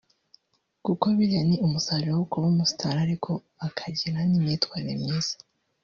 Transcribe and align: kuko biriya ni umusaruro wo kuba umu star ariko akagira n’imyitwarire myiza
kuko 0.85 1.05
biriya 1.15 1.41
ni 1.49 1.55
umusaruro 1.65 2.11
wo 2.19 2.25
kuba 2.31 2.45
umu 2.51 2.65
star 2.71 2.95
ariko 3.05 3.31
akagira 3.67 4.19
n’imyitwarire 4.29 4.93
myiza 5.01 5.35